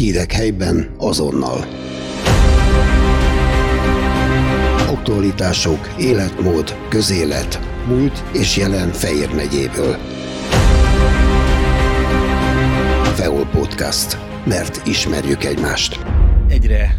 [0.00, 1.58] Hírek helyben azonnal.
[4.88, 9.94] Aktualitások, életmód, közélet, múlt és jelen Fejér megyéből.
[13.14, 14.16] Feol Podcast.
[14.46, 15.98] Mert ismerjük egymást.
[16.48, 16.98] Egyre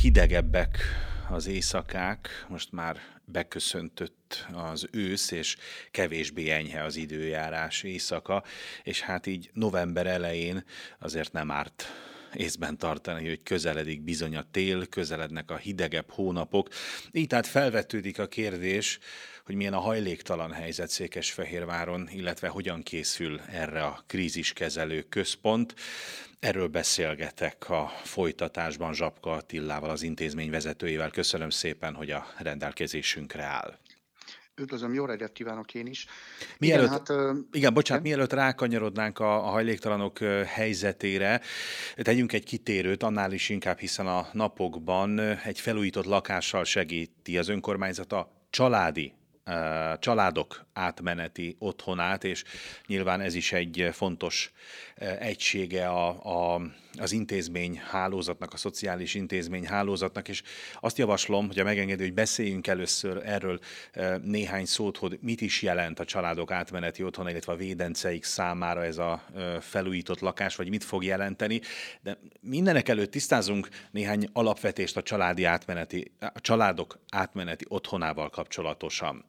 [0.00, 0.78] hidegebbek
[1.28, 5.56] az éjszakák, most már beköszöntött az ősz, és
[5.90, 8.42] kevésbé enyhe az időjárás éjszaka,
[8.82, 10.64] és hát így november elején
[10.98, 11.86] azért nem árt
[12.34, 16.68] észben tartani, hogy közeledik bizony a tél, közelednek a hidegebb hónapok.
[17.12, 18.98] Így tehát felvetődik a kérdés,
[19.44, 25.74] hogy milyen a hajléktalan helyzet Székesfehérváron, illetve hogyan készül erre a kríziskezelő központ.
[26.38, 31.10] Erről beszélgetek a folytatásban Zsapka Attillával, az intézmény vezetőjével.
[31.10, 33.78] Köszönöm szépen, hogy a rendelkezésünkre áll.
[34.60, 36.06] Üdvözlöm, jó reggelt kívánok én is.
[36.58, 38.16] Mielőtt, igen, hát, igen, bocsánat, igen?
[38.16, 41.40] mielőtt rákanyarodnánk a, a hajléktalanok helyzetére,
[41.96, 48.12] tegyünk egy kitérőt, annál is inkább, hiszen a napokban egy felújított lakással segíti az önkormányzat
[48.12, 49.14] a családi
[49.98, 52.44] családok átmeneti otthonát, és
[52.86, 54.52] nyilván ez is egy fontos
[55.18, 56.08] egysége a,
[56.54, 56.60] a,
[56.98, 60.42] az intézmény hálózatnak, a szociális intézmény hálózatnak, és
[60.80, 63.60] azt javaslom, hogy a megengedő, hogy beszéljünk először erről
[64.22, 68.98] néhány szót, hogy mit is jelent a családok átmeneti otthona, illetve a védenceik számára ez
[68.98, 69.24] a
[69.60, 71.60] felújított lakás, vagy mit fog jelenteni,
[72.02, 79.24] de mindenek előtt tisztázunk néhány alapvetést a családi átmeneti, a családok átmeneti otthonával kapcsolatosan.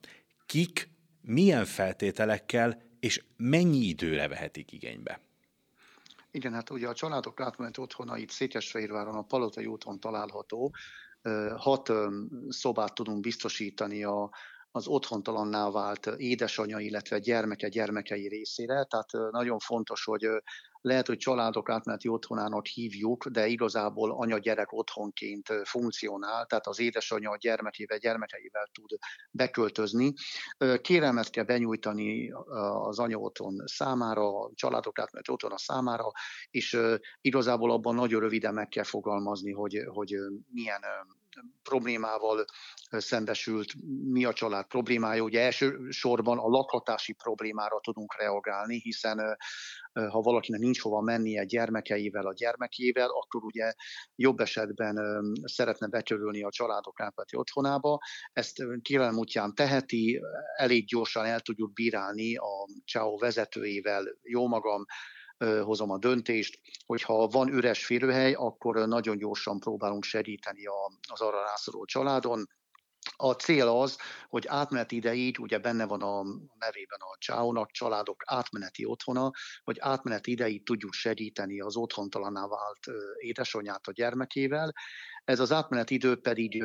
[0.45, 0.89] Kik,
[1.21, 5.21] milyen feltételekkel és mennyi időre vehetik igénybe?
[6.31, 10.73] Igen, hát ugye a családok átmeneti otthona itt Székesfehérváron a Palotai úton található.
[11.57, 11.91] Hat
[12.49, 14.29] szobát tudunk biztosítani a,
[14.71, 18.83] az otthontalanná vált édesanyja, illetve gyermeke gyermekei részére.
[18.83, 20.27] Tehát nagyon fontos, hogy
[20.81, 27.37] lehet, hogy családok átmeneti otthonának hívjuk, de igazából anya-gyerek otthonként funkcionál, tehát az édesanyja a
[27.37, 28.97] gyermekével, gyermekeivel tud
[29.31, 30.13] beköltözni.
[30.81, 32.31] Kérelmet kell benyújtani
[32.87, 36.11] az anya otthon számára, a családok átmeneti otthona számára,
[36.49, 36.77] és
[37.21, 40.15] igazából abban nagyon röviden meg kell fogalmazni, hogy, hogy
[40.53, 40.81] milyen
[41.63, 42.45] problémával
[42.89, 43.73] szembesült,
[44.11, 45.23] mi a család problémája.
[45.23, 49.37] Ugye elsősorban a lakhatási problémára tudunk reagálni, hiszen
[49.93, 53.73] ha valakinek nincs hova mennie gyermekeivel, a gyermekével, akkor ugye
[54.15, 54.97] jobb esetben
[55.43, 57.99] szeretne bekerülni a családok átmeneti otthonába.
[58.33, 60.21] Ezt kérelem útján teheti,
[60.55, 64.85] elég gyorsan el tudjuk bírálni a CSAO vezetőjével, jó magam,
[65.63, 70.65] hozom a döntést, hogyha van üres férőhely, akkor nagyon gyorsan próbálunk segíteni
[71.11, 72.45] az arra rászoruló családon,
[73.15, 73.97] a cél az,
[74.27, 76.23] hogy átmeneti ideig, ugye benne van a
[76.59, 79.31] nevében a csáónak, családok átmeneti otthona,
[79.63, 84.73] hogy átmeneti ideig tudjuk segíteni az otthontalanná vált édesanyját a gyermekével.
[85.23, 86.63] Ez az átmeneti idő pedig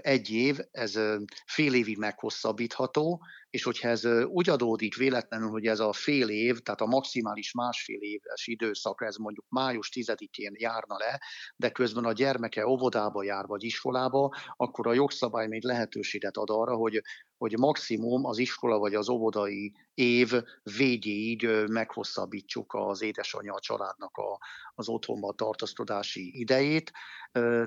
[0.00, 0.98] egy év, ez
[1.46, 6.80] fél évig meghosszabbítható, és hogyha ez úgy adódik véletlenül, hogy ez a fél év, tehát
[6.80, 11.20] a maximális másfél éves időszak, ez mondjuk május 10-én járna le,
[11.56, 16.74] de közben a gyermeke óvodába jár vagy iskolába, akkor a jogszabály még lehetőséget ad arra,
[16.74, 17.02] hogy
[17.38, 20.32] hogy maximum az iskola vagy az óvodai év
[20.62, 24.38] végéig meghosszabbítsuk az édesanyja a családnak a,
[24.74, 26.92] az otthonban tartózkodási idejét,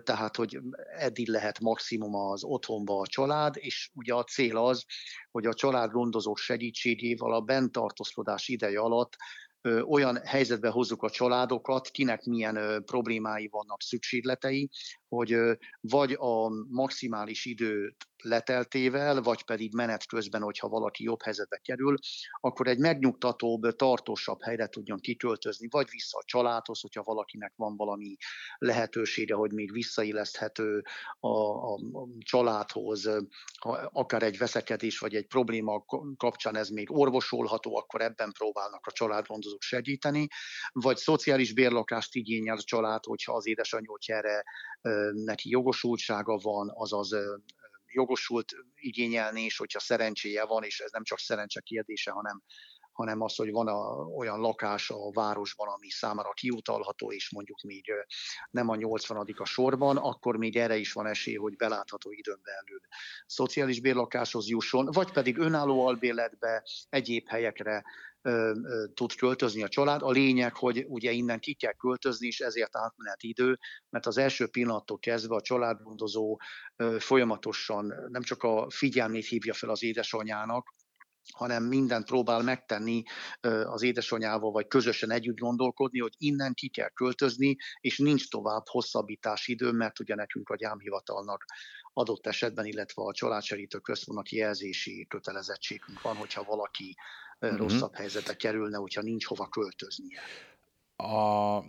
[0.03, 0.59] tehát hogy
[0.97, 4.85] eddig lehet maximum az otthonba a család, és ugye a cél az,
[5.31, 9.15] hogy a családgondozók segítségével a bentartózkodás ideje alatt
[9.83, 14.69] olyan helyzetbe hozzuk a családokat, kinek milyen problémái vannak, szükségletei,
[15.11, 15.35] hogy
[15.79, 21.95] vagy a maximális időt leteltével, vagy pedig menet közben, hogyha valaki jobb helyzetbe kerül,
[22.39, 28.15] akkor egy megnyugtatóbb, tartósabb helyre tudjon kiköltözni, vagy vissza a családhoz, hogyha valakinek van valami
[28.57, 30.81] lehetősége, hogy még visszailleszthető
[31.19, 31.79] a, a,
[32.19, 33.09] családhoz,
[33.91, 35.85] akár egy veszekedés, vagy egy probléma
[36.17, 40.27] kapcsán ez még orvosolható, akkor ebben próbálnak a családgondozók segíteni,
[40.71, 44.43] vagy szociális bérlakást igényel a család, hogyha az édesanyja erre
[45.13, 47.15] neki jogosultsága van, azaz
[47.87, 52.43] jogosult igényelni, és hogyha szerencséje van, és ez nem csak szerencse kérdése, hanem
[52.91, 57.91] hanem az, hogy van a, olyan lakás a városban, ami számára kiutalható, és mondjuk még
[58.49, 62.79] nem a 80 a sorban, akkor még erre is van esély, hogy belátható időn belül
[63.25, 67.83] szociális bérlakáshoz jusson, vagy pedig önálló albérletbe, egyéb helyekre
[68.93, 70.01] tud költözni a család.
[70.01, 73.59] A lényeg, hogy ugye innen ki kell költözni, és ezért átmeneti idő,
[73.89, 76.39] mert az első pillanattól kezdve a családgondozó
[76.99, 80.73] folyamatosan nem csak a figyelmét hívja fel az édesanyának,
[81.35, 83.03] hanem mindent próbál megtenni
[83.63, 89.51] az édesanyával, vagy közösen együtt gondolkodni, hogy innen ki kell költözni, és nincs tovább hosszabbítási
[89.51, 91.45] idő, mert ugye nekünk a gyámhivatalnak
[91.93, 96.95] adott esetben, illetve a családserítő központnak jelzési kötelezettségünk van, hogyha valaki
[97.41, 97.59] uh-huh.
[97.59, 100.19] rosszabb helyzetbe kerülne, hogyha nincs hova költöznie.
[100.95, 101.63] A,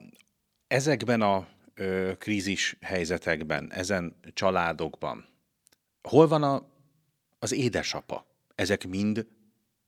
[0.66, 5.28] ezekben a ö, krízis helyzetekben, ezen családokban,
[6.02, 6.66] hol van a,
[7.38, 8.26] az édesapa?
[8.54, 9.26] Ezek mind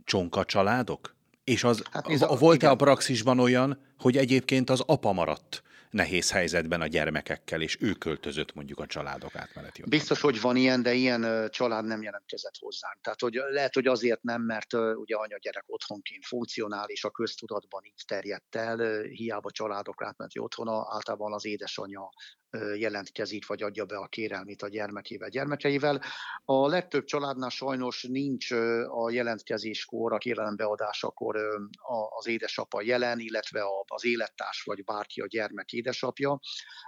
[0.04, 1.14] csonka családok?
[1.44, 5.62] És az, hát, a, volt-e a praxisban olyan, hogy egyébként az apa maradt
[5.94, 9.98] nehéz helyzetben a gyermekekkel, és ő költözött mondjuk a családok átmeneti otthon.
[9.98, 13.00] Biztos, hogy van ilyen, de ilyen család nem jelentkezett hozzánk.
[13.00, 18.02] Tehát hogy lehet, hogy azért nem, mert ugye anya-gyerek otthonként funkcionál, és a köztudatban így
[18.06, 22.08] terjedt el, hiába családok átmeneti otthona, általában az édesanyja
[22.76, 26.02] jelentkezik, vagy adja be a kérelmét a gyermekével, gyermekeivel.
[26.44, 28.50] A legtöbb családnál sajnos nincs
[28.88, 31.36] a jelentkezéskor, a kérelembeadásakor
[32.18, 36.40] az édesapa jelen, illetve az élettárs vagy bárki a gyermek édesapja,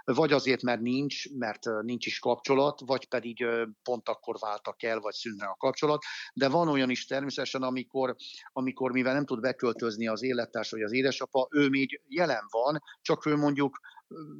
[0.03, 3.45] vagy azért, mert nincs, mert nincs is kapcsolat, vagy pedig
[3.83, 6.03] pont akkor váltak el, vagy szűnne a kapcsolat,
[6.33, 8.15] de van olyan is természetesen, amikor,
[8.53, 13.25] amikor mivel nem tud beköltözni az élettárs vagy az édesapa, ő még jelen van, csak
[13.25, 13.79] ő mondjuk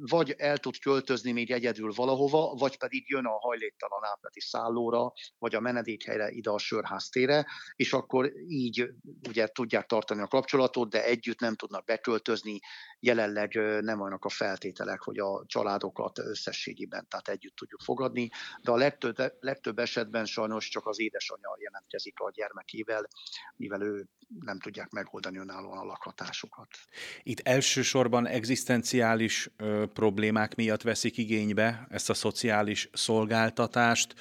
[0.00, 5.54] vagy el tud költözni még egyedül valahova, vagy pedig jön a hajléktalan átmeneti szállóra, vagy
[5.54, 8.88] a menedékhelyre ide a sörháztére, és akkor így
[9.28, 12.58] ugye tudják tartani a kapcsolatot, de együtt nem tudnak beköltözni,
[13.00, 18.30] jelenleg nem olyanok a feltételek, hogy a családokat összességében, tehát együtt tudjuk fogadni,
[18.62, 23.08] de a legtöbb, legtöbb esetben sajnos csak az édesanyja jelentkezik a gyermekével,
[23.56, 24.08] mivel ő
[24.40, 26.68] nem tudják megoldani önállóan a lakhatásukat.
[27.22, 34.14] Itt elsősorban egzisztenciális ö, problémák miatt veszik igénybe ezt a szociális szolgáltatást,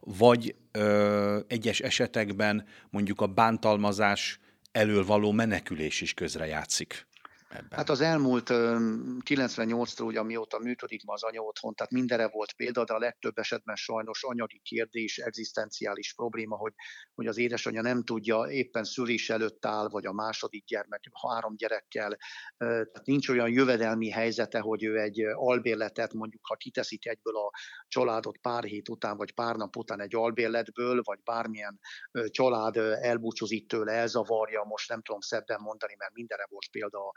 [0.00, 4.38] vagy ö, egyes esetekben mondjuk a bántalmazás
[4.72, 7.06] elől való menekülés is közrejátszik
[7.54, 7.78] ebben?
[7.78, 12.84] Hát az elmúlt 98-tól, ugye, amióta működik ma az anya otthon, tehát mindenre volt példa,
[12.84, 16.72] de a legtöbb esetben sajnos anyagi kérdés, egzisztenciális probléma, hogy,
[17.14, 22.16] hogy az édesanyja nem tudja, éppen szülés előtt áll, vagy a második gyermek, három gyerekkel,
[22.56, 27.50] tehát nincs olyan jövedelmi helyzete, hogy ő egy albérletet, mondjuk ha kiteszik egyből a
[27.88, 31.80] családot pár hét után, vagy pár nap után egy albérletből, vagy bármilyen
[32.26, 37.12] család elbúcsúzik tőle, elzavarja, most nem tudom szebben mondani, mert mindenre volt példa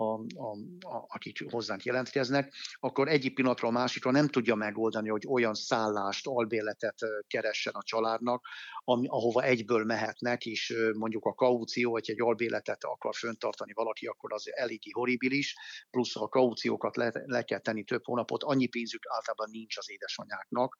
[0.00, 5.26] a, a, a, akik hozzánk jelentkeznek, akkor egyik pillanatról a másikra nem tudja megoldani, hogy
[5.28, 8.46] olyan szállást, albérletet keressen a családnak,
[8.84, 14.32] ami, ahova egyből mehetnek, és mondjuk a kaució, hogy egy albérletet akar föntartani valaki, akkor
[14.32, 15.54] az eléggé horribilis,
[15.90, 20.76] plusz a kauciókat le, le kell tenni több hónapot, annyi pénzük általában nincs az édesanyáknak,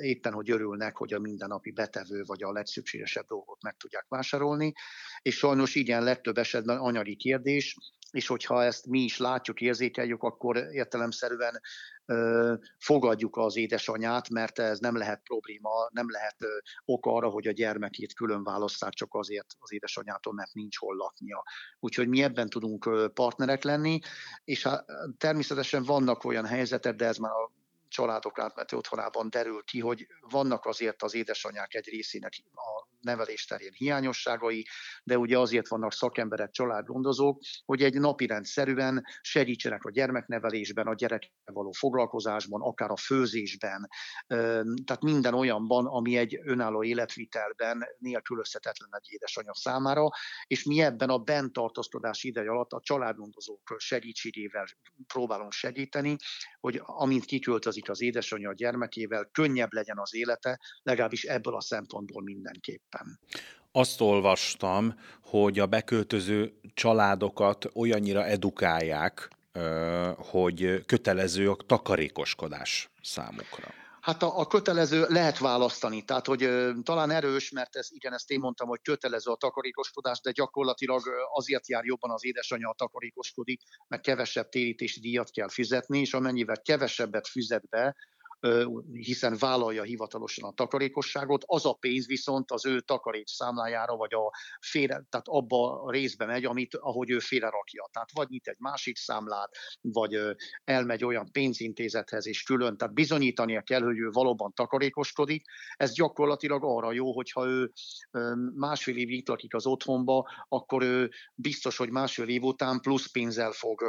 [0.00, 4.72] éppen hogy örülnek, hogy a mindennapi betevő vagy a legszükségesebb dolgot meg tudják vásárolni,
[5.22, 7.76] és sajnos igen, legtöbb esetben anyagi kérdés,
[8.10, 11.60] és hogyha ezt mi is látjuk, érzékeljük, akkor értelemszerűen
[12.78, 16.36] fogadjuk az édesanyát, mert ez nem lehet probléma, nem lehet
[16.84, 21.42] ok arra, hogy a gyermekét külön válasszák csak azért az édesanyától, mert nincs hol laknia.
[21.80, 23.98] Úgyhogy mi ebben tudunk partnerek lenni,
[24.44, 24.84] és hát
[25.18, 27.52] természetesen vannak olyan helyzetek, de ez már a
[27.88, 33.72] családok átmeneti otthonában derül ki, hogy vannak azért az édesanyák egy részének a nevelés terén
[33.72, 34.66] hiányosságai,
[35.04, 41.30] de ugye azért vannak szakemberek, családgondozók, hogy egy napi rendszerűen segítsenek a gyermeknevelésben, a gyerekkel
[41.44, 43.88] való foglalkozásban, akár a főzésben,
[44.84, 50.08] tehát minden olyanban, ami egy önálló életvitelben nélkülözhetetlen egy édesanyja számára,
[50.46, 54.64] és mi ebben a bentartózkodás ideje alatt a családgondozók segítségével
[55.06, 56.16] próbálunk segíteni,
[56.60, 62.22] hogy amint kiköltözik az édesanyja a gyermekével, könnyebb legyen az élete, legalábbis ebből a szempontból
[62.90, 63.18] mindenképpen.
[63.72, 69.30] Azt olvastam, hogy a beköltöző családokat olyannyira edukálják,
[70.16, 73.74] hogy kötelező a takarékoskodás számukra.
[74.00, 78.30] Hát a, a kötelező lehet választani, tehát hogy ö, talán erős, mert ez, igen, ezt
[78.30, 81.02] én mondtam, hogy kötelező a takarékoskodás, de gyakorlatilag
[81.32, 86.60] azért jár jobban az édesanyja a takarékoskodik, mert kevesebb térítési díjat kell fizetni, és amennyivel
[86.62, 87.96] kevesebbet fizet be,
[88.92, 94.30] hiszen vállalja hivatalosan a takarékosságot, az a pénz viszont az ő takarék számlájára, vagy a
[94.60, 97.88] félre, tehát abba a részbe megy, amit, ahogy ő félre rakja.
[97.92, 99.50] Tehát vagy nyit egy másik számlát,
[99.80, 100.18] vagy
[100.64, 105.44] elmegy olyan pénzintézethez és külön, tehát bizonyítania kell, hogy ő valóban takarékoskodik.
[105.76, 107.72] Ez gyakorlatilag arra jó, hogyha ő
[108.54, 113.52] másfél évig itt lakik az otthonba, akkor ő biztos, hogy másfél év után plusz pénzzel
[113.52, 113.82] fog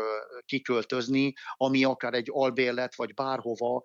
[0.45, 3.81] kiköltözni, ami akár egy albérlet, vagy bárhova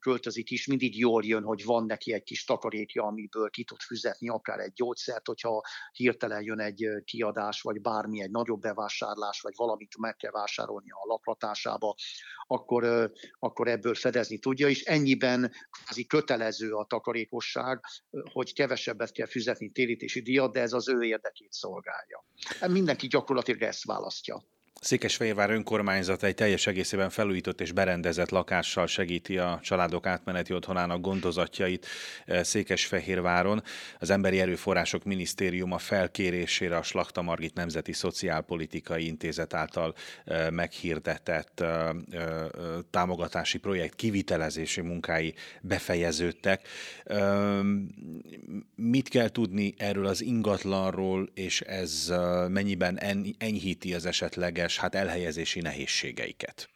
[0.00, 4.28] költözik is, mindig jól jön, hogy van neki egy kis takarékja, amiből ki tud fizetni
[4.28, 9.98] akár egy gyógyszert, hogyha hirtelen jön egy kiadás, vagy bármi, egy nagyobb bevásárlás, vagy valamit
[9.98, 11.94] meg kell vásárolni a laklatásába,
[12.46, 17.80] akkor, akkor ebből fedezni tudja, és ennyiben kvázi kötelező a takarékosság,
[18.32, 22.24] hogy kevesebbet kell fizetni térítési díjat, de ez az ő érdekét szolgálja.
[22.68, 24.44] Mindenki gyakorlatilag ezt választja.
[24.84, 31.86] Székesfehérvár önkormányzata egy teljes egészében felújított és berendezett lakással segíti a családok átmeneti otthonának gondozatjait
[32.24, 33.62] eh, Székesfehérváron.
[33.98, 41.90] Az Emberi Erőforrások Minisztériuma felkérésére a Slakta Margit Nemzeti Szociálpolitikai Intézet által eh, meghirdetett eh,
[42.90, 46.68] támogatási projekt kivitelezési munkái befejeződtek.
[48.74, 52.12] Mit kell tudni erről az ingatlanról, és ez
[52.48, 53.00] mennyiben
[53.38, 56.68] enyhíti az esetleges esetleges hát elhelyezési nehézségeiket.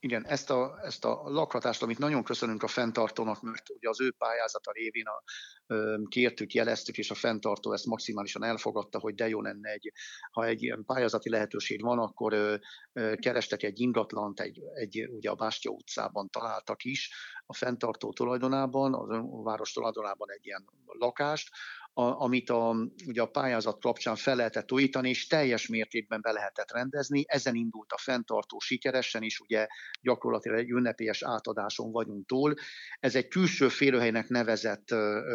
[0.00, 4.12] Igen, ezt a, ezt a lakhatást, amit nagyon köszönünk a fenntartónak, mert ugye az ő
[4.18, 5.22] pályázata révén a,
[5.66, 9.92] ö, kértük, jeleztük, és a fenntartó ezt maximálisan elfogadta, hogy de jó lenne egy,
[10.30, 12.54] ha egy ilyen pályázati lehetőség van, akkor ö,
[12.92, 17.10] ö, kerestek egy ingatlant, egy, egy, ugye a Bástya utcában találtak is,
[17.46, 21.48] a fenntartó tulajdonában, a város tulajdonában egy ilyen lakást,
[21.94, 26.72] a, amit a, ugye a pályázat kapcsán fel lehetett újítani, és teljes mértékben be lehetett
[26.72, 27.24] rendezni.
[27.26, 29.66] Ezen indult a fenntartó sikeresen, és ugye
[30.00, 32.54] gyakorlatilag egy ünnepélyes átadáson vagyunk túl.
[33.00, 34.90] Ez egy külső félőhelynek nevezett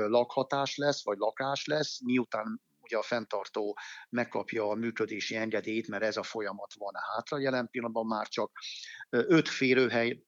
[0.08, 3.78] lakhatás lesz, vagy lakás lesz, miután ugye a fenntartó
[4.10, 8.52] megkapja a működési engedélyt, mert ez a folyamat van hátra jelen pillanatban már csak
[9.10, 10.24] öt férőhely,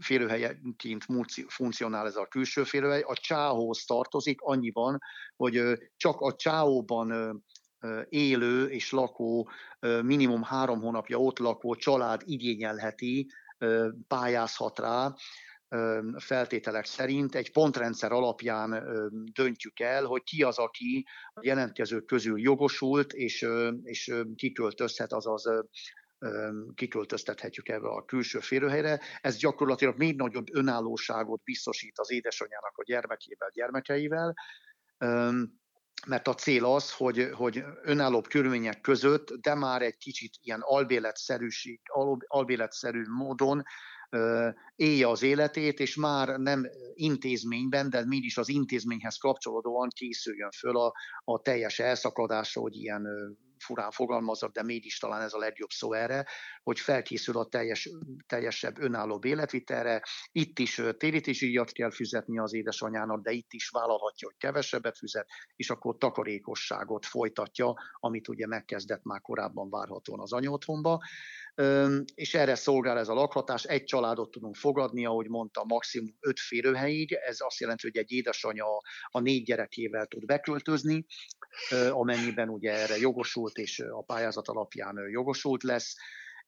[0.00, 1.04] férőhelyenként
[1.46, 3.00] funkcionál ez a külső férőhely.
[3.00, 4.98] A csához tartozik annyiban,
[5.36, 7.42] hogy csak a csáóban
[8.08, 9.50] élő és lakó,
[9.80, 13.30] minimum három hónapja ott lakó család igényelheti,
[14.08, 15.14] pályázhat rá,
[16.16, 18.84] feltételek szerint egy pontrendszer alapján
[19.32, 23.46] döntjük el, hogy ki az, aki a jelentkezők közül jogosult, és,
[23.82, 25.50] és kiköltözhet, azaz
[26.74, 29.00] kiköltöztethetjük ebbe a külső férőhelyre.
[29.20, 34.34] Ez gyakorlatilag még nagyobb önállóságot biztosít az édesanyjának a gyermekével, gyermekeivel,
[36.06, 41.80] mert a cél az, hogy, hogy önállóbb körülmények között, de már egy kicsit ilyen albéletszerűség,
[42.26, 43.62] albéletszerű módon
[44.76, 50.92] élje az életét, és már nem intézményben, de mégis az intézményhez kapcsolódóan készüljön föl a,
[51.24, 53.06] a teljes elszakadásra, hogy ilyen
[53.64, 56.26] furán fogalmazok, de mégis talán ez a legjobb szó erre,
[56.62, 57.90] hogy felkészül a teljes,
[58.26, 60.02] teljesebb önálló életvitelre.
[60.32, 65.26] Itt is térítési díjat kell fizetni az édesanyának, de itt is vállalhatja, hogy kevesebbet fizet,
[65.56, 71.00] és akkor takarékosságot folytatja, amit ugye megkezdett már korábban várhatóan az anyótthonba
[72.14, 73.64] és erre szolgál ez a lakhatás.
[73.64, 77.12] Egy családot tudunk fogadni, ahogy mondta, maximum öt férőhelyig.
[77.12, 78.66] Ez azt jelenti, hogy egy édesanyja
[79.10, 81.06] a négy gyerekével tud beköltözni,
[81.90, 85.94] amennyiben ugye erre jogosult, és a pályázat alapján jogosult lesz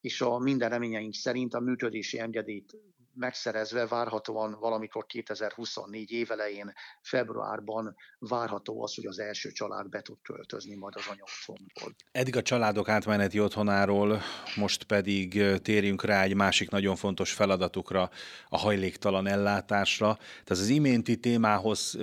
[0.01, 2.77] és a minden reményeink szerint a működési engedélyt
[3.17, 10.75] megszerezve várhatóan valamikor 2024 évelején, februárban várható az, hogy az első család be tud költözni
[10.75, 11.95] majd az anyaotthonból.
[12.11, 14.21] Eddig a családok átmeneti otthonáról,
[14.55, 18.09] most pedig térjünk rá egy másik nagyon fontos feladatukra,
[18.49, 20.15] a hajléktalan ellátásra.
[20.15, 21.97] Tehát az iménti témához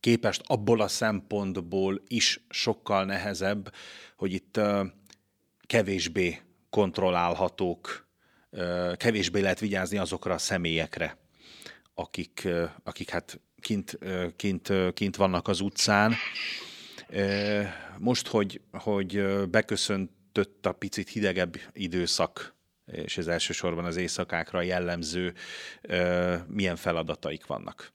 [0.00, 3.72] képest abból a szempontból is sokkal nehezebb,
[4.16, 4.60] hogy itt
[5.66, 8.06] kevésbé kontrollálhatók,
[8.96, 11.16] kevésbé lehet vigyázni azokra a személyekre,
[11.94, 12.48] akik,
[12.82, 13.98] akik hát kint,
[14.36, 16.14] kint, kint vannak az utcán.
[17.98, 22.54] Most, hogy, hogy beköszöntött a picit hidegebb időszak,
[22.92, 25.34] és ez elsősorban az éjszakákra jellemző,
[26.46, 27.92] milyen feladataik vannak?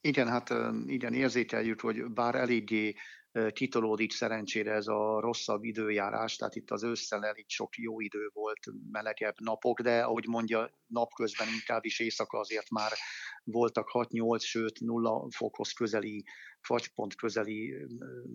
[0.00, 0.54] Igen, hát
[0.86, 2.94] igen, érzékeljük, hogy bár eléggé
[3.52, 8.58] kitolódik szerencsére ez a rosszabb időjárás, tehát itt az ősszel elég sok jó idő volt,
[8.90, 12.92] melegebb napok, de ahogy mondja, napközben inkább is éjszaka azért már
[13.44, 16.24] voltak 6-8, sőt 0 fokhoz közeli,
[16.60, 17.74] fagypont közeli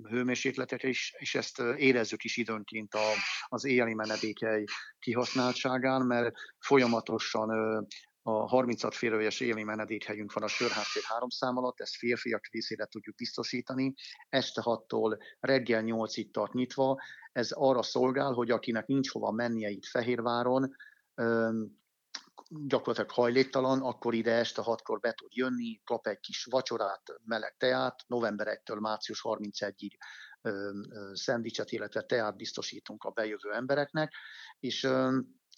[0.10, 3.12] hőmérsékletek, és, és ezt érezzük is időnként a,
[3.48, 4.64] az éjjeli menedékei
[5.00, 7.50] kihasználtságán, mert folyamatosan
[8.28, 13.16] a 36 férőjes élmi menedékhelyünk van a sörháztér három szám alatt, ezt férfiak részére tudjuk
[13.16, 13.94] biztosítani.
[14.30, 17.02] Este 6-tól reggel 8-ig tart nyitva.
[17.32, 20.76] Ez arra szolgál, hogy akinek nincs hova mennie itt Fehérváron,
[22.50, 28.04] gyakorlatilag hajléktalan, akkor ide este 6-kor be tud jönni, kap egy kis vacsorát, meleg teát,
[28.08, 29.92] november 1-től március 31-ig
[31.14, 34.14] szendvicset, illetve teát biztosítunk a bejövő embereknek,
[34.60, 34.88] és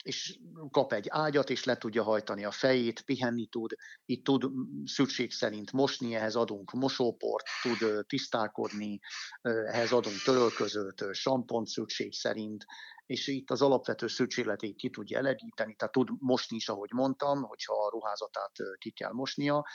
[0.04, 0.40] és
[0.72, 3.72] kap egy ágyat, és le tudja hajtani a fejét, pihenni tud,
[4.06, 4.44] itt tud
[4.86, 9.00] szükség szerint mosni, ehhez adunk mosóport, tud tisztálkodni,
[9.42, 12.66] ehhez adunk törölközőt, sampont szükség szerint,
[13.06, 17.74] és itt az alapvető szükségletét ki tudja elegíteni, tehát tud mosni is, ahogy mondtam, hogyha
[17.74, 19.66] a ruházatát ki kell mosnia.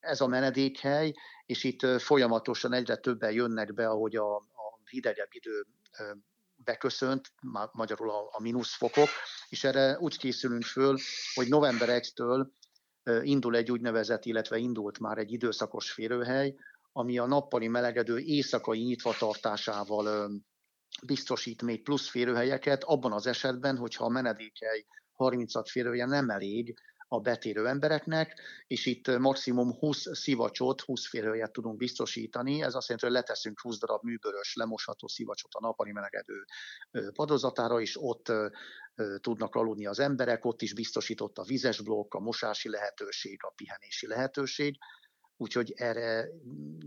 [0.00, 1.12] Ez a menedékhely,
[1.46, 5.66] és itt folyamatosan egyre többen jönnek be, ahogy a, a hidegebb idő
[6.64, 7.32] beköszönt,
[7.72, 9.08] magyarul a, a mínuszfokok,
[9.48, 10.96] és erre úgy készülünk föl,
[11.34, 12.46] hogy november 1-től
[13.22, 16.54] indul egy úgynevezett, illetve indult már egy időszakos férőhely,
[16.92, 20.30] ami a nappali melegedő éjszakai nyitvatartásával
[21.06, 26.78] biztosít még plusz férőhelyeket, abban az esetben, hogyha a menedékhely 36 férője nem elég
[27.12, 32.62] a betérő embereknek, és itt maximum 20 szivacsot, 20 férőjét tudunk biztosítani.
[32.62, 36.44] Ez azt jelenti, hogy leteszünk 20 darab műbörös, lemosható szivacsot a napari melegedő
[37.14, 38.32] padozatára, és ott
[39.20, 44.06] tudnak aludni az emberek, ott is biztosított a vizes blokk, a mosási lehetőség, a pihenési
[44.06, 44.78] lehetőség.
[45.36, 46.28] Úgyhogy erre,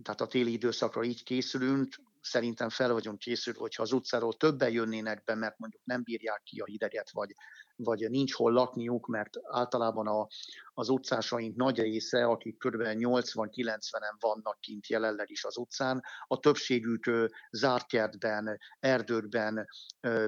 [0.03, 5.23] tehát a téli időszakra így készülünk, szerintem fel vagyunk készülve, hogyha az utcáról többen jönnének
[5.23, 7.35] be, mert mondjuk nem bírják ki a hideget, vagy,
[7.75, 10.27] vagy nincs hol lakniuk, mert általában a,
[10.73, 12.81] az utcásaink nagy része, akik kb.
[12.81, 17.11] 80-90-en vannak kint jelenleg is az utcán, a többségük
[17.51, 19.67] zárt kertben, erdőkben,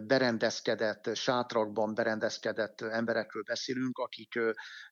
[0.04, 4.40] berendezkedett, sátrakban berendezkedett emberekről beszélünk, akik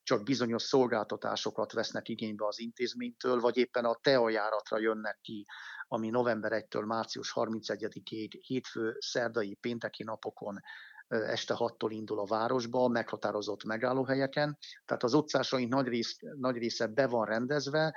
[0.04, 5.46] csak bizonyos szolgáltatásokat vesznek igénybe az intézménytől, vagy éppen a teajáratra jönnek ki
[5.88, 10.62] ami november 1-től március 31-ig hétfő, szerdai, pénteki napokon
[11.08, 14.58] este 6-tól indul a városba, meghatározott megállóhelyeken.
[14.86, 17.96] Tehát az utcásaink nagy, rész, nagy része be van rendezve,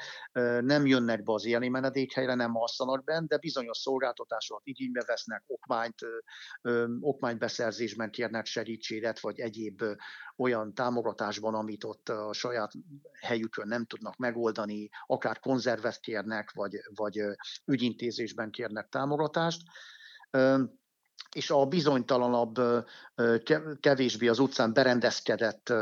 [0.60, 5.98] nem jönnek be az élni menedékhelyre, nem alszanak benne, de bizonyos szolgáltatásokat igénybe vesznek, okmányt,
[7.00, 9.84] okmánybeszerzésben kérnek segítséget, vagy egyéb
[10.36, 12.72] olyan támogatásban, amit ott a saját
[13.20, 17.20] helyükön nem tudnak megoldani, akár konzervet kérnek, vagy, vagy
[17.64, 19.62] ügyintézésben kérnek támogatást
[21.32, 22.56] és a bizonytalanabb,
[23.80, 25.72] kevésbé az utcán berendezkedett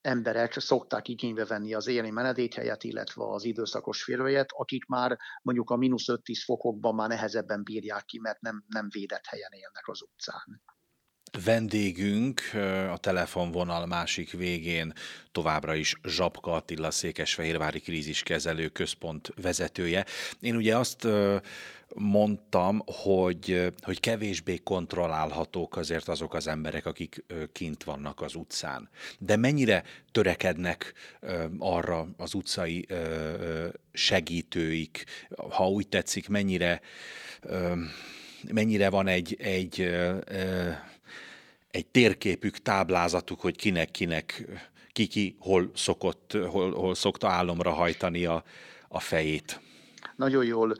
[0.00, 5.76] emberek szokták igénybe venni az élni menedékhelyet, illetve az időszakos férőjét, akik már mondjuk a
[5.76, 10.62] mínusz 5-10 fokokban már nehezebben bírják ki, mert nem, nem védett helyen élnek az utcán.
[11.44, 12.40] Vendégünk
[12.92, 14.92] a telefonvonal másik végén
[15.32, 20.04] továbbra is Zsapka Attila Székesfehérvári kríziskezelő központ vezetője.
[20.40, 21.06] Én ugye azt
[21.94, 28.88] mondtam, hogy, hogy kevésbé kontrollálhatók azért azok az emberek, akik kint vannak az utcán.
[29.18, 30.92] De mennyire törekednek
[31.58, 32.86] arra az utcai
[33.92, 35.04] segítőik,
[35.50, 36.80] ha úgy tetszik, mennyire,
[38.52, 39.90] mennyire van egy, egy
[41.70, 44.48] egy térképük, táblázatuk, hogy kinek-kinek,
[44.92, 48.44] ki-ki hol, szokott, hol, hol szokta álomra hajtani a,
[48.88, 49.60] a fejét.
[50.16, 50.74] Nagyon jól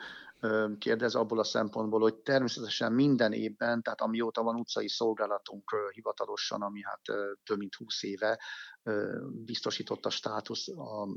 [0.79, 6.81] kérdez abból a szempontból, hogy természetesen minden évben, tehát amióta van utcai szolgálatunk hivatalosan, ami
[6.83, 7.01] hát
[7.45, 8.39] több mint 20 éve,
[9.45, 10.67] biztosított a státusz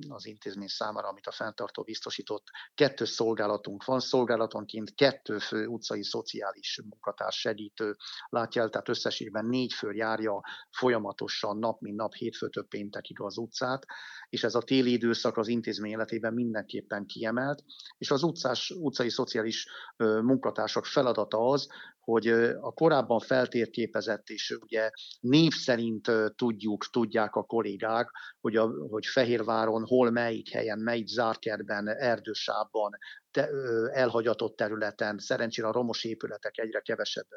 [0.09, 2.47] az intézmény számára, amit a fenntartó biztosított.
[2.73, 7.95] Kettő szolgálatunk van, szolgálatonként kettő fő utcai szociális munkatárs segítő
[8.29, 13.85] látja el, tehát összességben négy fő járja folyamatosan nap mint nap hétfőtől péntekig az utcát,
[14.29, 17.63] és ez a téli időszak az intézmény életében mindenképpen kiemelt,
[17.97, 21.67] és az utcás, utcai szociális munkatársak feladata az,
[21.99, 22.27] hogy
[22.61, 28.09] a korábban feltérképezett és ugye név szerint tudjuk, tudják a kollégák,
[28.41, 32.91] hogy, a, hogy Fehérváron hol melyik helyen, melyik zárkertben, erdősában,
[33.31, 33.49] te,
[33.91, 37.27] elhagyatott területen, szerencsére a romos épületek egyre kevesebb,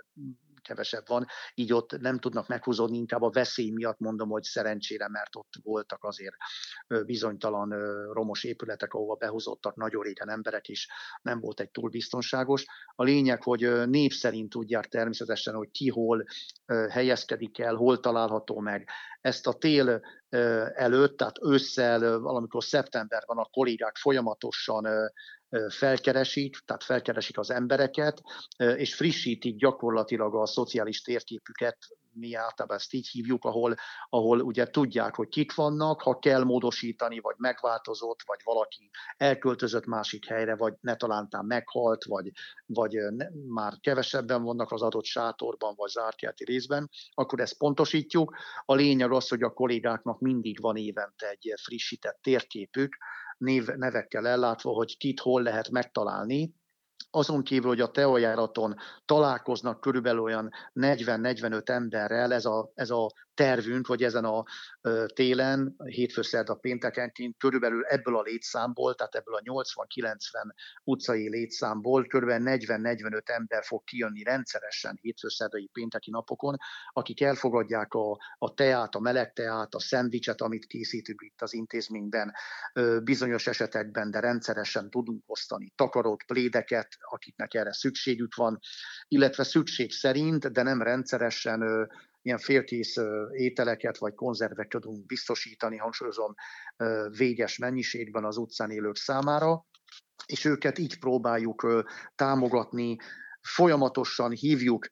[0.67, 5.37] kevesebb van, így ott nem tudnak meghúzódni, inkább a veszély miatt mondom, hogy szerencsére, mert
[5.37, 6.35] ott voltak azért
[7.07, 7.69] bizonytalan
[8.13, 10.89] romos épületek, ahova behúzottak nagyon régen emberek is,
[11.23, 12.65] nem volt egy túl biztonságos.
[12.95, 16.25] A lényeg, hogy név szerint tudják természetesen, hogy ki hol
[16.91, 18.89] helyezkedik el, hol található meg.
[19.21, 20.01] Ezt a tél
[20.75, 24.87] előtt, tehát ősszel, valamikor szeptemberben a kollégák folyamatosan
[25.69, 28.23] felkeresik, tehát felkeresik az embereket,
[28.57, 31.79] és frissítik gyakorlatilag a szociális térképüket,
[32.19, 33.75] mi általában ezt így hívjuk, ahol,
[34.09, 40.27] ahol ugye tudják, hogy kik vannak, ha kell módosítani, vagy megváltozott, vagy valaki elköltözött másik
[40.27, 42.31] helyre, vagy ne talántán meghalt, vagy,
[42.67, 48.37] vagy ne, már kevesebben vannak az adott sátorban, vagy zártjáti részben, akkor ezt pontosítjuk.
[48.65, 52.97] A lényeg az, hogy a kollégáknak mindig van évente egy frissített térképük,
[53.39, 56.55] név, nevekkel ellátva, hogy kit hol lehet megtalálni,
[57.11, 63.87] azon kívül, hogy a teajáraton találkoznak körülbelül olyan 40-45 emberrel, ez a, ez a tervünk,
[63.87, 64.45] hogy ezen a
[65.15, 70.17] télen, hétfő szerda péntekenként körülbelül ebből a létszámból, tehát ebből a 80-90
[70.85, 76.57] utcai létszámból körülbelül 40-45 ember fog kijönni rendszeresen hétfő szerdai pénteki napokon,
[76.93, 82.33] akik elfogadják a, a teát, a meleg teát, a szendvicset, amit készítünk itt az intézményben,
[83.05, 88.59] bizonyos esetekben, de rendszeresen tudunk osztani takarót, plédeket, akiknek erre szükségük van,
[89.09, 91.89] illetve szükség szerint, de nem rendszeresen
[92.27, 92.97] ilyen félkész
[93.33, 96.35] ételeket vagy konzervek tudunk biztosítani, hangsúlyozom,
[97.09, 99.67] véges mennyiségben az utcán élők számára,
[100.27, 101.85] és őket így próbáljuk
[102.15, 102.97] támogatni,
[103.41, 104.87] folyamatosan hívjuk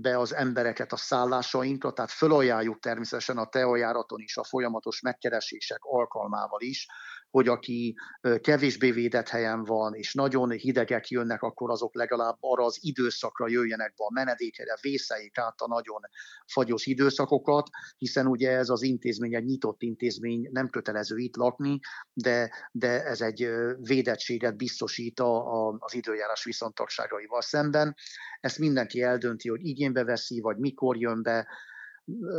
[0.00, 6.60] be az embereket a szállásainkra, tehát fölajánljuk természetesen a teajáraton is a folyamatos megkeresések alkalmával
[6.60, 6.86] is,
[7.32, 7.94] hogy aki
[8.40, 13.94] kevésbé védett helyen van, és nagyon hidegek jönnek, akkor azok legalább arra az időszakra jöjjenek
[13.96, 16.00] be a menedékére, vészeljék át a nagyon
[16.46, 17.68] fagyos időszakokat,
[17.98, 21.80] hiszen ugye ez az intézmény egy nyitott intézmény, nem kötelező itt lakni,
[22.12, 27.94] de, de ez egy védettséget biztosít a, a, az időjárás viszontagságaival szemben.
[28.40, 31.48] Ezt mindenki eldönti, hogy igénybe veszi, vagy mikor jön be,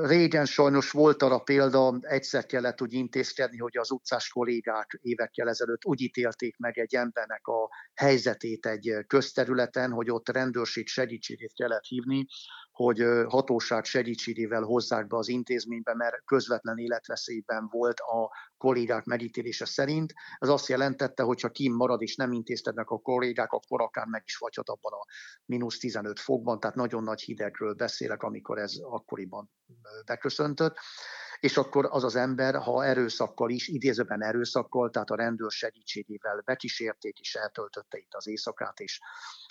[0.04, 5.86] Régen sajnos volt arra példa, egyszer kellett úgy intézkedni, hogy az utcás kollégák évekkel ezelőtt
[5.86, 12.26] úgy ítélték meg egy embernek a helyzetét egy közterületen, hogy ott rendőrség segítségét kellett hívni,
[12.74, 20.14] hogy hatóság segítségével hozzák be az intézménybe, mert közvetlen életveszélyben volt a kollégák megítélése szerint.
[20.38, 24.22] Ez azt jelentette, hogy ha kim marad és nem intézkednek a kollégák, akkor akár meg
[24.26, 25.06] is fagyhat abban a
[25.46, 29.52] mínusz 15 fokban, tehát nagyon nagy hidegről beszélek, amikor ez akkoriban
[30.06, 30.78] beköszöntött
[31.44, 37.20] és akkor az az ember, ha erőszakkal is, idézőben erőszakkal, tehát a rendőr segítségével bekísérték,
[37.20, 39.00] és eltöltötte itt az éjszakát, és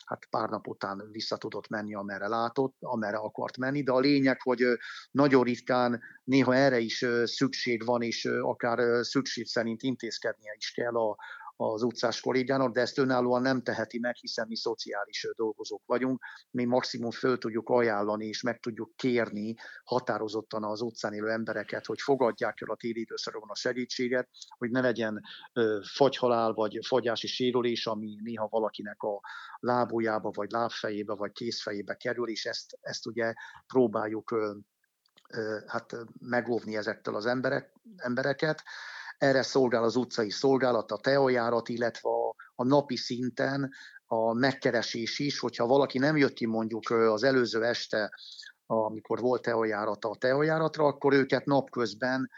[0.04, 4.40] hát pár nap után vissza tudott menni, amerre látott, amerre akart menni, de a lényeg,
[4.40, 4.64] hogy
[5.10, 11.16] nagyon ritkán néha erre is szükség van, és akár szükség szerint intézkednie is kell a,
[11.62, 16.22] az utcás kollégának, de ezt önállóan nem teheti meg, hiszen mi szociális dolgozók vagyunk.
[16.50, 22.00] Mi maximum föl tudjuk ajánlani és meg tudjuk kérni határozottan az utcán élő embereket, hogy
[22.00, 25.20] fogadják el a téli időszakban a segítséget, hogy ne legyen
[25.94, 29.20] fagyhalál vagy fagyási sérülés, ami néha valakinek a
[29.58, 33.32] lábújába, vagy lábfejébe, vagy kézfejébe kerül, és ezt, ezt ugye
[33.66, 34.34] próbáljuk
[35.66, 38.62] hát megóvni ezektől az emberek, embereket.
[39.22, 43.70] Erre szolgál az utcai szolgálat, a teajárat, illetve a, a napi szinten
[44.06, 48.14] a megkeresés is, hogyha valaki nem jött ki mondjuk az előző este,
[48.66, 52.30] amikor volt teajárata a teajáratra, akkor őket napközben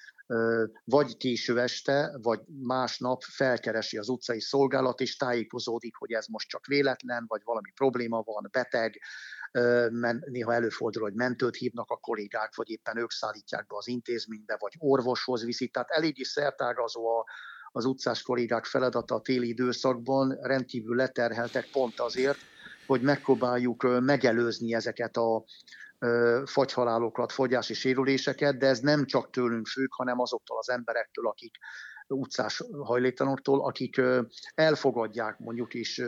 [0.85, 6.66] vagy késő este, vagy másnap felkeresi az utcai szolgálat, és tájékozódik, hogy ez most csak
[6.66, 9.01] véletlen, vagy valami probléma van, beteg,
[10.21, 14.73] néha előfordul, hogy mentőt hívnak a kollégák, vagy éppen ők szállítják be az intézménybe, vagy
[14.79, 15.73] orvoshoz viszik.
[15.73, 17.25] Tehát eléggé szertágazó a,
[17.73, 22.38] az utcás kollégák feladata a téli időszakban, rendkívül leterheltek pont azért,
[22.87, 25.45] hogy megpróbáljuk megelőzni ezeket a
[26.45, 31.57] fagyhalálokat, fogyási sérüléseket, de ez nem csak tőlünk függ, hanem azoktól az emberektől, akik
[32.07, 34.01] utcás hajléktalanoktól, akik
[34.55, 36.01] elfogadják mondjuk is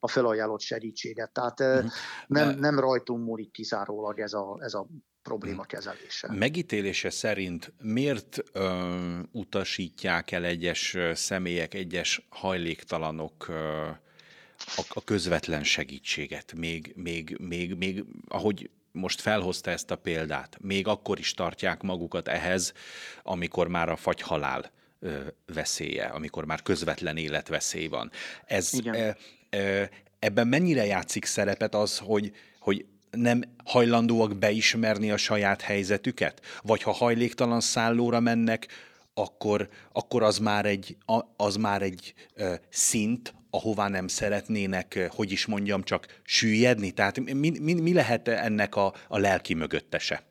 [0.00, 1.32] a felajánlott segítséget.
[1.32, 1.86] Tehát mhm.
[2.26, 4.86] nem, nem rajtunk múlik kizárólag ez a, ez a
[5.22, 5.66] probléma mhm.
[5.66, 6.32] kezelése.
[6.32, 13.88] Megítélése szerint miért ö, utasítják el egyes személyek, egyes hajléktalanok ö,
[14.56, 20.86] a, a közvetlen segítséget, még, még, még, még ahogy most felhozta ezt a példát, még
[20.86, 22.72] akkor is tartják magukat ehhez,
[23.22, 24.72] amikor már a fagyhalál
[25.46, 28.10] veszélye, amikor már közvetlen életveszély van.
[28.46, 28.70] Ez,
[30.18, 36.40] ebben mennyire játszik szerepet az, hogy, hogy nem hajlandóak beismerni a saját helyzetüket?
[36.62, 38.66] Vagy ha hajléktalan szállóra mennek,
[39.14, 40.96] akkor, akkor az már egy,
[41.36, 46.90] az már egy ö, szint, ahová nem szeretnének, hogy is mondjam, csak süllyedni?
[46.90, 50.22] Tehát mi, mi, mi lehet ennek a, a lelki mögöttese?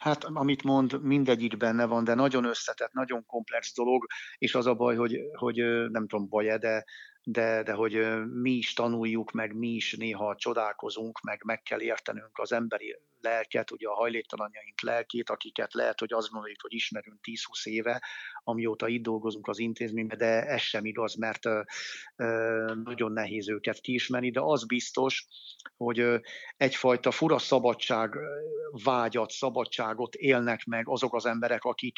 [0.00, 4.06] Hát, amit mond, mindegyik benne van, de nagyon összetett, nagyon komplex dolog,
[4.38, 5.56] és az a baj, hogy, hogy
[5.90, 6.84] nem tudom, baj-e, de
[7.32, 12.38] de, de hogy mi is tanuljuk, meg mi is néha csodálkozunk, meg meg kell értenünk
[12.38, 17.66] az emberi lelket, ugye a hajléktalanjaink lelkét, akiket lehet, hogy azt gondoljuk, hogy ismerünk 10-20
[17.66, 18.02] éve,
[18.44, 21.42] amióta itt dolgozunk az intézményben, de ez sem igaz, mert
[22.84, 25.26] nagyon nehéz őket kiismerni, de az biztos,
[25.76, 26.20] hogy
[26.56, 28.16] egyfajta fura szabadság
[28.84, 31.96] vágyat, szabadságot élnek meg azok az emberek, akik,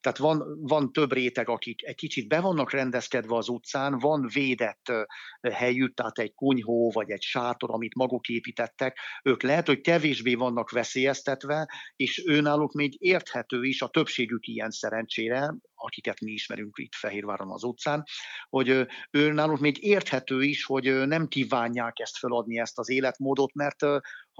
[0.00, 4.59] tehát van, van több réteg, akik egy kicsit be vannak rendezkedve az utcán, van véd
[4.60, 5.08] védett
[5.52, 10.70] helyütt, tehát egy kunyhó vagy egy sátor, amit maguk építettek, ők lehet, hogy kevésbé vannak
[10.70, 17.50] veszélyeztetve, és őnáluk még érthető is, a többségük ilyen szerencsére, akiket mi ismerünk itt Fehérváron
[17.50, 18.04] az utcán,
[18.48, 23.82] hogy ő nálunk még érthető is, hogy nem kívánják ezt feladni, ezt az életmódot, mert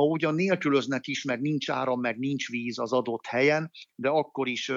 [0.01, 4.49] ha ugyan nélkülöznek is, meg nincs áram, meg nincs víz az adott helyen, de akkor
[4.49, 4.73] is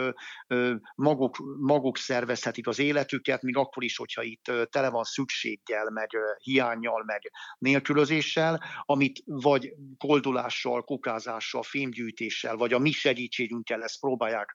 [0.95, 7.03] maguk, maguk szervezhetik az életüket, még akkor is, hogyha itt tele van szükséggel, meg hiányjal,
[7.05, 14.53] meg nélkülözéssel, amit vagy koldulással, kukázással, fémgyűjtéssel, vagy a mi segítségünkkel ezt próbálják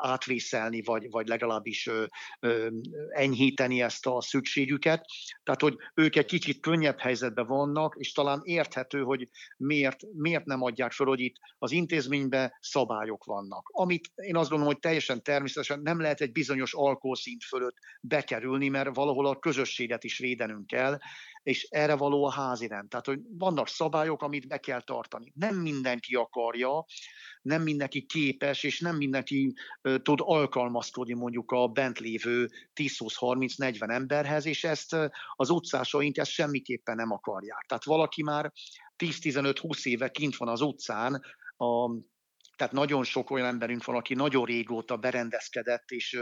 [0.00, 1.90] átvészelni, vagy, vagy legalábbis
[3.10, 5.04] enyhíteni ezt a szükségüket.
[5.42, 10.62] Tehát, hogy ők egy kicsit könnyebb helyzetben vannak, és talán érthető, hogy miért, miért nem
[10.62, 13.68] adják fel, hogy itt az intézményben szabályok vannak.
[13.72, 18.94] Amit én azt gondolom, hogy teljesen természetesen nem lehet egy bizonyos alkoholszint fölött bekerülni, mert
[18.94, 20.98] valahol a közösséget is védenünk kell,
[21.42, 22.88] és erre való a házirend.
[22.88, 25.32] Tehát, hogy vannak szabályok, amit be kell tartani.
[25.34, 26.84] Nem mindenki akarja,
[27.42, 29.52] nem mindenki képes, és nem mindenki
[30.02, 34.96] tud alkalmazkodni mondjuk a bent lévő 10-20-30-40 emberhez, és ezt
[35.36, 37.64] az utcásaink ezt semmiképpen nem akarják.
[37.68, 38.52] Tehát valaki már
[38.96, 41.20] 10-15-20 éve kint van az utcán,
[41.56, 41.90] a,
[42.56, 46.18] tehát nagyon sok olyan emberünk van, aki nagyon régóta berendezkedett, és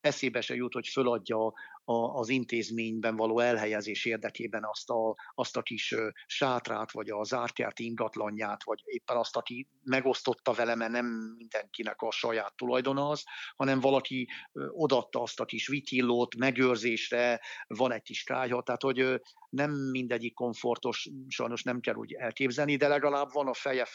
[0.00, 1.52] eszébe se jut, hogy föladja
[1.84, 5.94] a, az intézményben való elhelyezés érdekében azt a, azt a kis
[6.26, 12.10] sátrát, vagy a zártjárt ingatlanját, vagy éppen azt, aki megosztotta vele, mert nem mindenkinek a
[12.10, 13.24] saját tulajdona az,
[13.56, 14.28] hanem valaki
[14.68, 21.08] odatta azt a kis vitillót megőrzésre, van egy kis kájha, tehát hogy nem mindegyik komfortos,
[21.28, 23.86] sajnos nem kell úgy elképzelni, de legalább van a feje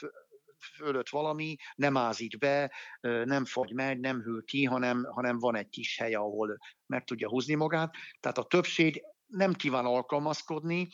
[0.75, 5.69] fölött valami, nem ázít be, nem fagy meg, nem hűl ki, hanem, hanem van egy
[5.69, 7.95] kis hely, ahol meg tudja húzni magát.
[8.19, 10.87] Tehát a többség nem kíván alkalmazkodni,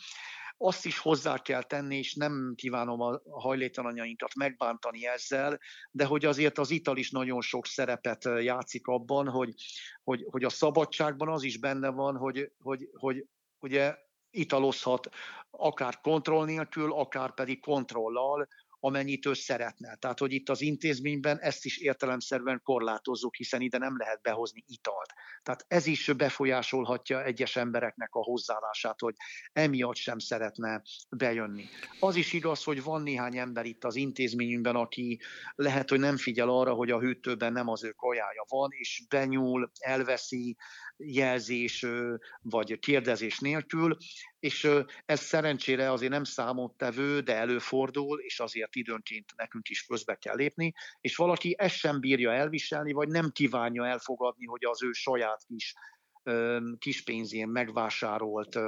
[0.64, 5.58] azt is hozzá kell tenni, és nem kívánom a hajléktalanjainkat megbántani ezzel,
[5.90, 9.54] de hogy azért az ital is nagyon sok szerepet játszik abban, hogy,
[10.02, 13.24] hogy, hogy a szabadságban az is benne van, hogy, hogy, hogy
[13.58, 13.96] ugye
[14.30, 15.08] italozhat
[15.50, 18.48] akár kontroll nélkül, akár pedig kontrollal,
[18.84, 19.94] amennyit ő szeretne.
[19.94, 25.12] Tehát, hogy itt az intézményben ezt is értelemszerűen korlátozzuk, hiszen ide nem lehet behozni italt.
[25.42, 29.14] Tehát ez is befolyásolhatja egyes embereknek a hozzáállását, hogy
[29.52, 31.64] emiatt sem szeretne bejönni.
[32.00, 35.20] Az is igaz, hogy van néhány ember itt az intézményünkben, aki
[35.54, 39.70] lehet, hogy nem figyel arra, hogy a hűtőben nem az ő kajája van, és benyúl,
[39.78, 40.56] elveszi,
[40.96, 41.86] jelzés
[42.42, 43.96] vagy kérdezés nélkül,
[44.42, 44.68] és
[45.06, 50.72] ez szerencsére azért nem számottevő, de előfordul, és azért időnként nekünk is közbe kell lépni,
[51.00, 55.74] és valaki ezt sem bírja elviselni, vagy nem kívánja elfogadni, hogy az ő saját kis
[56.78, 58.58] kis pénzén megvásárolt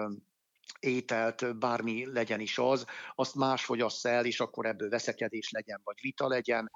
[0.81, 5.99] ételt, bármi legyen is az, azt más fogyassza el, és akkor ebből veszekedés legyen, vagy
[6.01, 6.71] vita legyen.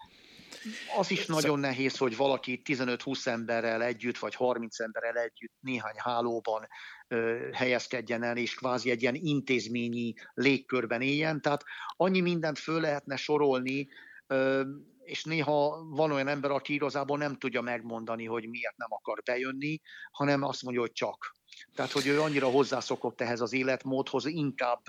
[0.97, 6.67] Az is nagyon nehéz, hogy valaki 15-20 emberrel együtt, vagy 30 emberrel együtt néhány hálóban
[7.09, 11.41] ö, helyezkedjen el, és kvázi egy ilyen intézményi légkörben éljen.
[11.41, 11.65] Tehát
[11.97, 13.89] annyi mindent föl lehetne sorolni,
[14.27, 14.63] ö,
[15.09, 19.81] és néha van olyan ember, aki igazából nem tudja megmondani, hogy miért nem akar bejönni,
[20.11, 21.37] hanem azt mondja, hogy csak.
[21.75, 24.83] Tehát, hogy ő annyira hozzászokott ehhez az életmódhoz, inkább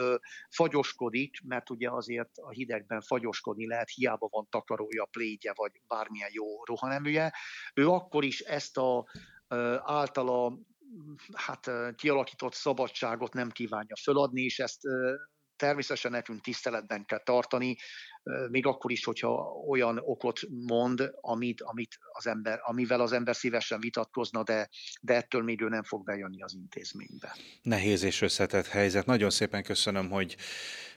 [0.50, 6.64] fagyoskodik, mert ugye azért a hidegben fagyoskodni lehet, hiába van takarója, plédje, vagy bármilyen jó
[6.64, 7.34] ruhaneműje.
[7.74, 9.06] Ő akkor is ezt a
[9.84, 10.60] általa
[11.34, 14.82] hát kialakított szabadságot nem kívánja föladni, és ezt
[15.56, 17.78] természetesen nekünk tiszteletben kell tartani,
[18.50, 19.32] még akkor is, hogyha
[19.68, 24.70] olyan okot mond, amit, amit az ember, amivel az ember szívesen vitatkozna, de,
[25.02, 27.36] de ettől még ő nem fog bejönni az intézménybe.
[27.62, 29.06] Nehéz és összetett helyzet.
[29.06, 30.36] Nagyon szépen köszönöm, hogy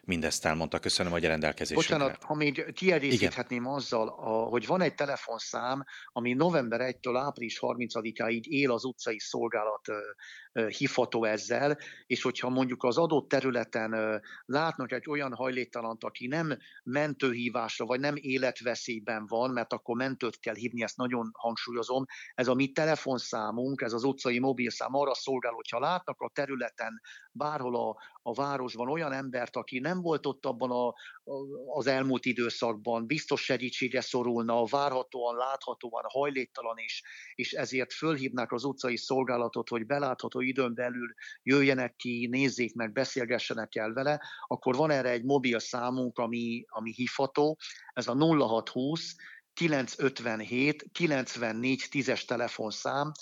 [0.04, 0.78] mindezt elmondta.
[0.78, 1.96] Köszönöm, hogy a rendelkezésünkre.
[1.96, 8.42] Bocsánat, ha még kiegészíthetném azzal, a, hogy van egy telefonszám, ami november 1-től április 30-áig
[8.42, 9.86] él az utcai szolgálat
[10.52, 16.58] hifató ezzel, és hogyha mondjuk az adott területen látnak egy olyan hajléktalant, aki nem
[17.12, 22.54] mentőhívásra, vagy nem életveszélyben van, mert akkor mentőt kell hívni, ezt nagyon hangsúlyozom, ez a
[22.54, 27.00] mi telefonszámunk, ez az utcai mobilszám arra szolgál, hogyha látnak a területen
[27.32, 30.94] bárhol a, a városban olyan embert, aki nem volt ott abban a, a,
[31.66, 37.02] az elmúlt időszakban, biztos segítségre szorulna, várhatóan, láthatóan hajléktalan is,
[37.34, 43.74] és ezért fölhívnák az utcai szolgálatot, hogy belátható időn belül jöjjenek ki, nézzék meg, beszélgessenek
[43.74, 47.58] el vele, akkor van erre egy mobil számunk, ami, ami hívható,
[47.92, 49.14] ez a 0620
[49.54, 53.12] 957 94 10-es telefonszám,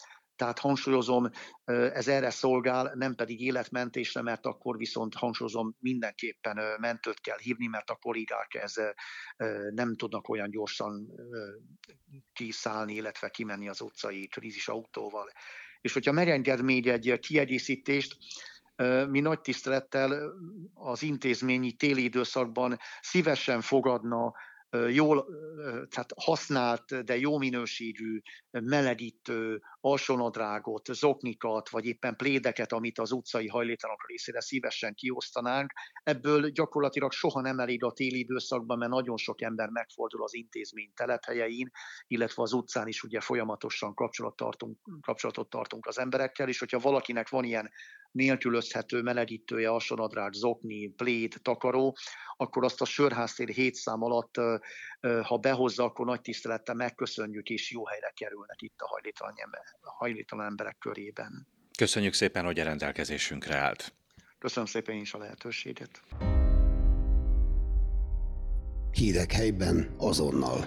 [0.41, 1.31] Tehát hangsúlyozom,
[1.65, 7.91] ez erre szolgál, nem pedig életmentésre, mert akkor viszont hangsúlyozom, mindenképpen mentőt kell hívni, mert
[7.91, 8.75] a kollégák ez
[9.75, 11.09] nem tudnak olyan gyorsan
[12.33, 15.33] kiszállni, illetve kimenni az utcai krízis autóval.
[15.81, 18.17] És hogyha megenged még egy kiegészítést,
[19.09, 20.33] mi nagy tisztelettel
[20.75, 24.33] az intézményi téli időszakban szívesen fogadna
[24.89, 25.27] jól
[25.89, 34.09] tehát használt, de jó minőségű melegítő, alsónadrágot, zoknikat, vagy éppen plédeket, amit az utcai hajléktalanok
[34.09, 35.73] részére szívesen kiosztanánk.
[36.03, 40.93] Ebből gyakorlatilag soha nem elég a téli időszakban, mert nagyon sok ember megfordul az intézmény
[40.95, 41.71] telephelyein,
[42.07, 47.29] illetve az utcán is ugye folyamatosan kapcsolat tartunk, kapcsolatot tartunk az emberekkel, és hogyha valakinek
[47.29, 47.71] van ilyen
[48.13, 51.97] nélkülözhető melegítője, alsónadrág, zokni, pléd, takaró,
[52.37, 54.35] akkor azt a sörháztér hét szám alatt,
[55.23, 58.87] ha behozza, akkor nagy tisztelettel megköszönjük, és jó helyre kerülnek itt a
[59.81, 61.47] a hajléktalan emberek körében.
[61.79, 63.95] Köszönjük szépen, hogy a rendelkezésünkre állt.
[64.39, 66.03] Köszönöm szépen én is a lehetőséget.
[68.93, 70.65] Hírek helyben azonnal.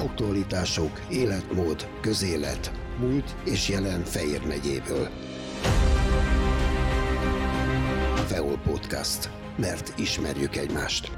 [0.00, 5.08] Aktualitások, életmód, közélet, múlt és jelen Fejér megyéből.
[8.26, 9.30] Feol Podcast.
[9.56, 11.10] Mert ismerjük egymást.